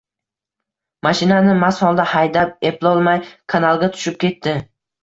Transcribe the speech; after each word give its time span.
Mashinani 1.09 1.53
mast 1.65 1.85
holda 1.89 2.07
haydab, 2.17 2.57
eplolmay 2.73 3.25
kanalga 3.57 3.95
tushib 3.97 4.23
ketdi 4.27 4.61